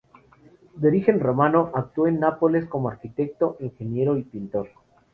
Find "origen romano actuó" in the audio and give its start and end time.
0.87-2.07